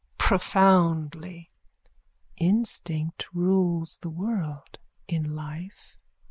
[0.17, 1.51] (Profoundly.)
[2.37, 4.79] Instinct rules the world.
[5.07, 5.95] In life.